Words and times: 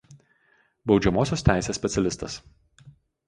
Baudžiamosios 0.91 1.45
teisės 1.49 1.79
specialistas. 1.81 2.39